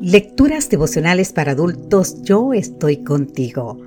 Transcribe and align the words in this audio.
Lecturas 0.00 0.68
devocionales 0.70 1.32
para 1.32 1.52
adultos 1.52 2.20
Yo 2.22 2.52
estoy 2.52 3.04
contigo. 3.04 3.80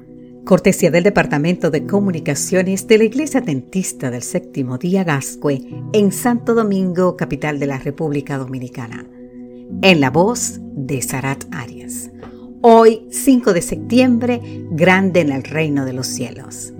Cortesía 0.45 0.89
del 0.89 1.03
Departamento 1.03 1.69
de 1.69 1.85
Comunicaciones 1.85 2.87
de 2.87 2.97
la 2.97 3.03
Iglesia 3.03 3.41
Dentista 3.41 4.09
del 4.09 4.21
Séptimo 4.21 4.77
Día 4.77 5.03
Gascue 5.03 5.61
en 5.91 6.13
Santo 6.13 6.55
Domingo, 6.55 7.17
capital 7.17 7.59
de 7.59 7.67
la 7.67 7.77
República 7.77 8.37
Dominicana. 8.37 9.05
En 9.81 9.99
la 9.99 10.09
voz 10.09 10.59
de 10.61 11.01
Sarat 11.01 11.43
Arias. 11.51 12.09
Hoy, 12.61 13.05
5 13.11 13.51
de 13.51 13.61
septiembre, 13.61 14.41
grande 14.71 15.19
en 15.19 15.31
el 15.33 15.43
reino 15.43 15.83
de 15.83 15.91
los 15.91 16.07
cielos. 16.07 16.73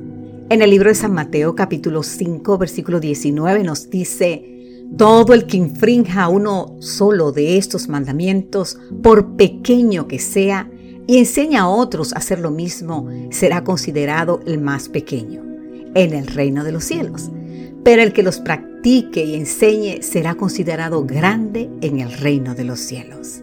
En 0.50 0.62
el 0.62 0.70
libro 0.70 0.88
de 0.88 0.96
San 0.96 1.14
Mateo 1.14 1.54
capítulo 1.54 2.02
5 2.02 2.58
versículo 2.58 3.02
19 3.02 3.64
nos 3.64 3.90
dice, 3.90 4.57
todo 4.96 5.34
el 5.34 5.46
que 5.46 5.58
infrinja 5.58 6.30
uno 6.30 6.78
solo 6.80 7.32
de 7.32 7.58
estos 7.58 7.90
mandamientos, 7.90 8.78
por 9.04 9.36
pequeño 9.36 10.08
que 10.08 10.20
sea, 10.20 10.70
y 11.08 11.18
enseña 11.18 11.62
a 11.62 11.70
otros 11.70 12.14
a 12.14 12.18
hacer 12.18 12.40
lo 12.40 12.52
mismo, 12.52 13.08
será 13.32 13.64
considerado 13.64 14.42
el 14.46 14.60
más 14.60 14.90
pequeño 14.90 15.42
en 15.96 16.14
el 16.14 16.28
reino 16.28 16.64
de 16.64 16.72
los 16.72 16.84
cielos. 16.84 17.30
Pero 17.84 18.02
el 18.02 18.12
que 18.14 18.24
los 18.24 18.40
practique 18.40 19.24
y 19.24 19.36
enseñe 19.36 20.02
será 20.02 20.36
considerado 20.36 21.06
grande 21.06 21.70
en 21.82 22.00
el 22.00 22.12
reino 22.12 22.56
de 22.56 22.66
los 22.66 22.80
cielos. 22.80 23.42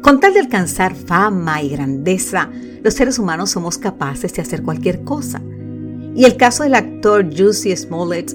Con 0.00 0.18
tal 0.18 0.34
de 0.34 0.40
alcanzar 0.40 0.94
fama 0.94 1.62
y 1.62 1.68
grandeza, 1.68 2.50
los 2.82 2.94
seres 2.94 3.18
humanos 3.18 3.50
somos 3.50 3.78
capaces 3.78 4.32
de 4.34 4.42
hacer 4.42 4.62
cualquier 4.62 5.04
cosa. 5.04 5.40
Y 6.16 6.24
el 6.24 6.36
caso 6.36 6.64
del 6.64 6.74
actor 6.74 7.26
Jussie 7.36 7.76
Smollett 7.76 8.34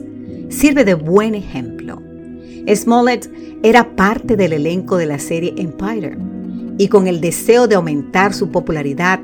sirve 0.50 0.86
de 0.86 0.94
buen 0.94 1.36
ejemplo. 1.36 2.02
Smollett 2.76 3.32
era 3.64 3.96
parte 3.96 4.36
del 4.36 4.54
elenco 4.54 4.98
de 4.98 5.06
la 5.06 5.20
serie 5.20 5.54
Empire 5.58 6.18
y 6.78 6.90
con 6.90 7.08
el 7.08 7.22
deseo 7.22 7.68
de 7.68 7.76
aumentar 7.76 8.34
su 8.34 8.52
popularidad, 8.52 9.20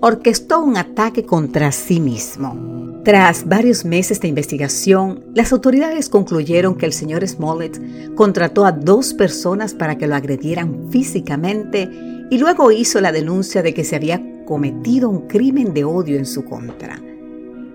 orquestó 0.00 0.60
un 0.60 0.76
ataque 0.76 1.24
contra 1.24 1.72
sí 1.72 2.00
mismo. 2.00 3.02
Tras 3.04 3.46
varios 3.46 3.84
meses 3.84 4.20
de 4.20 4.28
investigación, 4.28 5.24
las 5.34 5.52
autoridades 5.52 6.08
concluyeron 6.08 6.74
que 6.74 6.86
el 6.86 6.92
señor 6.92 7.26
Smollett 7.26 7.80
contrató 8.16 8.64
a 8.64 8.72
dos 8.72 9.14
personas 9.14 9.74
para 9.74 9.96
que 9.96 10.08
lo 10.08 10.16
agredieran 10.16 10.90
físicamente 10.90 11.88
y 12.30 12.38
luego 12.38 12.72
hizo 12.72 13.00
la 13.00 13.12
denuncia 13.12 13.62
de 13.62 13.74
que 13.74 13.84
se 13.84 13.94
había 13.94 14.20
cometido 14.44 15.08
un 15.08 15.28
crimen 15.28 15.72
de 15.72 15.84
odio 15.84 16.16
en 16.16 16.26
su 16.26 16.44
contra. 16.44 17.00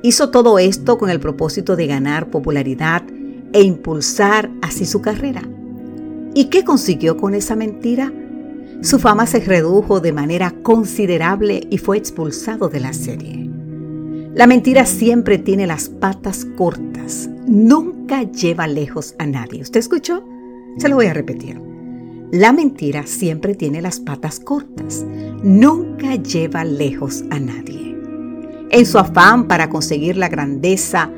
Hizo 0.03 0.31
todo 0.31 0.59
esto 0.59 0.98
con 0.98 1.09
el 1.09 1.20
propósito 1.20 1.76
de 1.76 1.88
ganar 1.88 2.30
popularidad 2.30 3.03
e 3.54 3.62
impulsar 3.62 4.50
así 4.62 4.86
su 4.86 5.02
carrera. 5.02 5.42
¿Y 6.34 6.46
qué 6.46 6.64
consiguió 6.64 7.18
con 7.18 7.34
esa 7.34 7.56
mentira? 7.56 8.12
Su 8.82 9.00
fama 9.00 9.28
se 9.28 9.40
redujo 9.42 10.00
de 10.00 10.14
manera 10.14 10.52
considerable 10.64 11.68
y 11.70 11.78
fue 11.78 11.98
expulsado 11.98 12.70
de 12.70 12.80
la 12.80 12.94
serie. 12.94 13.50
La 14.34 14.48
mentira 14.48 14.86
siempre 14.86 15.38
tiene 15.38 15.68
las 15.68 15.90
patas 15.90 16.46
cortas, 16.46 17.30
nunca 17.46 18.24
lleva 18.24 18.66
lejos 18.66 19.14
a 19.20 19.26
nadie. 19.26 19.62
¿Usted 19.62 19.82
escuchó? 19.82 20.24
Se 20.78 20.88
lo 20.88 20.96
voy 20.96 21.08
a 21.08 21.14
repetir. 21.14 21.60
La 22.32 22.54
mentira 22.54 23.06
siempre 23.06 23.56
tiene 23.56 23.82
las 23.82 24.00
patas 24.00 24.40
cortas, 24.40 25.06
nunca 25.44 26.16
lleva 26.16 26.64
lejos 26.64 27.26
a 27.30 27.42
nadie. 27.42 27.98
En 28.70 28.86
su 28.86 28.98
afán 28.98 29.50
para 29.50 29.70
conseguir 29.70 30.16
la 30.16 30.30
grandeza, 30.30 31.12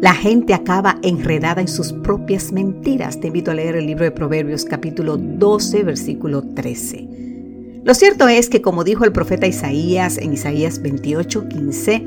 la 0.00 0.14
gente 0.14 0.54
acaba 0.54 0.98
enredada 1.02 1.60
en 1.60 1.68
sus 1.68 1.92
propias 1.92 2.52
mentiras. 2.52 3.20
Te 3.20 3.26
invito 3.26 3.50
a 3.50 3.54
leer 3.54 3.76
el 3.76 3.86
libro 3.86 4.04
de 4.04 4.10
Proverbios 4.10 4.64
capítulo 4.64 5.18
12, 5.18 5.82
versículo 5.82 6.42
13. 6.42 7.80
Lo 7.84 7.92
cierto 7.92 8.26
es 8.26 8.48
que, 8.48 8.62
como 8.62 8.82
dijo 8.82 9.04
el 9.04 9.12
profeta 9.12 9.46
Isaías 9.46 10.16
en 10.16 10.32
Isaías 10.32 10.80
28, 10.80 11.48
15, 11.48 12.06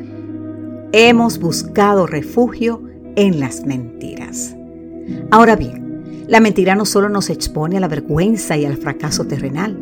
hemos 0.91 1.37
buscado 1.39 2.07
refugio 2.07 2.81
en 3.15 3.39
las 3.39 3.63
mentiras. 3.65 4.55
Ahora 5.29 5.55
bien, 5.55 6.25
la 6.27 6.39
mentira 6.39 6.75
no 6.75 6.85
solo 6.85 7.09
nos 7.09 7.29
expone 7.29 7.77
a 7.77 7.79
la 7.79 7.87
vergüenza 7.87 8.57
y 8.57 8.65
al 8.65 8.77
fracaso 8.77 9.25
terrenal, 9.25 9.77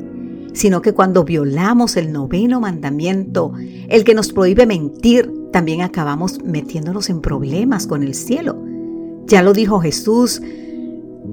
sino 0.52 0.82
que 0.82 0.92
cuando 0.92 1.24
violamos 1.24 1.96
el 1.96 2.12
noveno 2.12 2.60
mandamiento, 2.60 3.54
el 3.88 4.04
que 4.04 4.14
nos 4.14 4.34
prohíbe 4.34 4.66
mentir, 4.66 5.32
también 5.52 5.82
acabamos 5.82 6.44
metiéndonos 6.44 7.10
en 7.10 7.22
problemas 7.22 7.88
con 7.88 8.04
el 8.04 8.16
cielo. 8.16 8.58
Ya 9.26 9.44
lo 9.44 9.54
dijo 9.54 9.80
Jesús, 9.80 10.42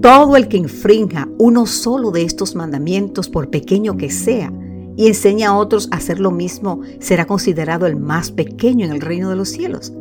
todo 0.02 0.36
el 0.36 0.48
que 0.48 0.58
infrinja 0.58 1.28
uno 1.38 1.66
solo 1.66 2.10
de 2.10 2.22
estos 2.22 2.54
mandamientos, 2.54 3.28
por 3.28 3.50
pequeño 3.50 3.96
que 3.96 4.10
sea, 4.10 4.52
y 4.96 5.06
enseña 5.06 5.50
a 5.50 5.56
otros 5.56 5.88
a 5.90 5.96
hacer 5.96 6.20
lo 6.20 6.30
mismo, 6.30 6.80
será 7.00 7.26
considerado 7.26 7.86
el 7.86 7.96
más 7.96 8.30
pequeño 8.30 8.84
en 8.84 8.92
el 8.92 9.00
reino 9.00 9.30
de 9.30 9.36
los 9.36 9.48
cielos. 9.48 9.92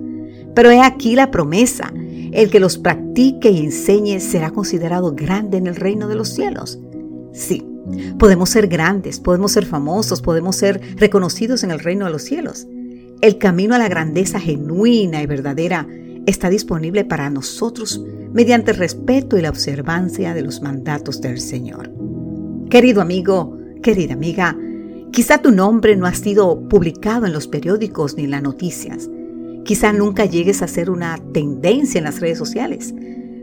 Pero 0.53 0.71
he 0.71 0.81
aquí 0.81 1.15
la 1.15 1.31
promesa, 1.31 1.93
el 2.31 2.49
que 2.49 2.59
los 2.59 2.77
practique 2.77 3.49
y 3.49 3.63
enseñe 3.63 4.19
será 4.19 4.49
considerado 4.49 5.13
grande 5.15 5.57
en 5.57 5.67
el 5.67 5.75
reino 5.75 6.07
de 6.07 6.15
los 6.15 6.29
cielos. 6.29 6.79
Sí, 7.31 7.63
podemos 8.17 8.49
ser 8.49 8.67
grandes, 8.67 9.19
podemos 9.19 9.51
ser 9.51 9.65
famosos, 9.65 10.21
podemos 10.21 10.55
ser 10.55 10.81
reconocidos 10.97 11.63
en 11.63 11.71
el 11.71 11.79
reino 11.79 12.05
de 12.05 12.11
los 12.11 12.23
cielos. 12.23 12.67
El 13.19 13.39
camino 13.39 13.73
a 13.73 13.79
la 13.79 13.89
grandeza 13.89 14.39
genuina 14.39 15.23
y 15.23 15.25
verdadera 15.25 15.87
está 16.27 16.49
disponible 16.49 17.03
para 17.03 17.31
nosotros 17.31 18.03
mediante 18.31 18.71
el 18.71 18.77
respeto 18.77 19.37
y 19.37 19.41
la 19.41 19.49
observancia 19.49 20.35
de 20.35 20.43
los 20.43 20.61
mandatos 20.61 21.19
del 21.19 21.39
Señor. 21.39 21.91
Querido 22.69 23.01
amigo, 23.01 23.57
querida 23.81 24.13
amiga, 24.13 24.55
quizá 25.11 25.39
tu 25.39 25.51
nombre 25.51 25.95
no 25.95 26.05
ha 26.05 26.13
sido 26.13 26.67
publicado 26.67 27.25
en 27.25 27.33
los 27.33 27.47
periódicos 27.47 28.15
ni 28.15 28.25
en 28.25 28.31
las 28.31 28.43
noticias. 28.43 29.09
Quizá 29.63 29.93
nunca 29.93 30.25
llegues 30.25 30.61
a 30.61 30.67
ser 30.67 30.91
una 30.91 31.17
tendencia 31.33 31.97
en 31.97 32.03
las 32.03 32.19
redes 32.19 32.37
sociales, 32.37 32.93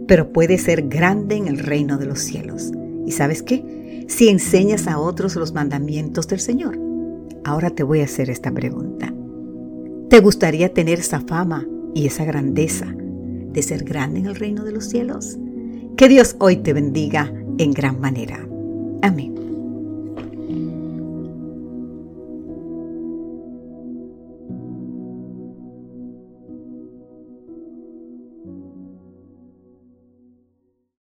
pero 0.07 0.33
puedes 0.33 0.63
ser 0.63 0.89
grande 0.89 1.35
en 1.35 1.49
el 1.49 1.59
reino 1.59 1.99
de 1.99 2.07
los 2.07 2.21
cielos. 2.21 2.71
¿Y 3.07 3.13
sabes 3.13 3.43
qué? 3.43 4.05
Si 4.09 4.29
enseñas 4.29 4.87
a 4.87 4.99
otros 4.99 5.35
los 5.35 5.53
mandamientos 5.53 6.29
del 6.29 6.41
Señor. 6.41 6.79
Ahora 7.43 7.71
te 7.71 7.83
voy 7.83 8.03
a 8.03 8.05
hacer 8.05 8.31
esta 8.31 8.53
pregunta. 8.53 9.14
¿Te 10.09 10.21
gustaría 10.21 10.73
tener 10.73 11.01
esa 11.01 11.21
fama 11.21 11.67
y 11.95 12.07
esa 12.07 12.25
grandeza 12.25 12.87
de 12.95 13.63
ser 13.63 13.85
grande 13.85 14.21
en 14.21 14.27
el 14.27 14.37
reino 14.37 14.65
de 14.65 14.73
los 14.73 14.85
cielos? 14.85 15.39
Que 15.97 16.09
Dios 16.09 16.37
hoy 16.39 16.57
te 16.57 16.73
bendiga 16.73 17.33
en 17.59 17.73
gran 17.73 18.01
manera. 18.01 18.47
Amén. 19.03 19.44